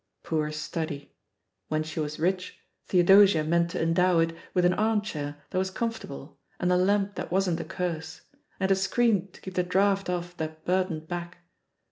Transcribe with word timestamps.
Poor 0.23 0.51
"study" 0.51 1.03
f 1.03 1.11
When 1.67 1.83
she 1.83 1.99
was 1.99 2.19
rich, 2.19 2.57
Theodosia 2.87 3.43
meant 3.43 3.69
to 3.69 3.83
endow 3.83 4.17
it 4.17 4.35
with 4.51 4.65
an 4.65 4.73
armchair 4.73 5.43
that 5.51 5.59
was 5.59 5.69
comfortable, 5.69 6.39
and 6.59 6.71
a 6.71 6.75
lamp 6.75 7.13
that 7.13 7.31
wasn't 7.31 7.59
a 7.59 7.63
curse, 7.65 8.21
and 8.59 8.71
a 8.71 8.75
screen 8.75 9.29
to 9.31 9.39
keep 9.41 9.53
the 9.53 9.61
draught 9.61 10.09
off 10.09 10.35
that 10.37 10.65
burdened 10.65 11.07
back. 11.07 11.43